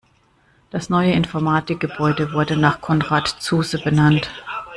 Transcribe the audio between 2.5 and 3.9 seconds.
nach Konrad Zuse